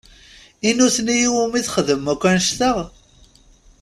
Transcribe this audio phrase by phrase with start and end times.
[0.67, 2.71] I nutni i wumi txedmemt akk annect-a?